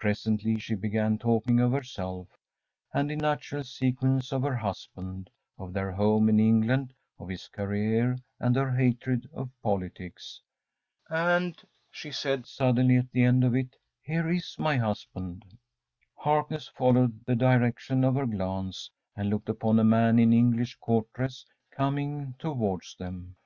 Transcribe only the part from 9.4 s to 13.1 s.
politics. ‚ÄúAnd,‚ÄĚ she said suddenly,